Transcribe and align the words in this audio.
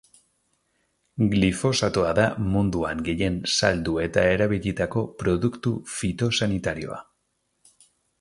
Glifosatoa 1.33 2.13
da 2.19 2.23
munduan 2.53 3.03
gehien 3.09 3.37
saldu 3.57 3.93
eta 4.05 4.23
erabilitako 4.37 5.03
produktu 5.21 5.75
fitosanitarioa. 5.99 6.99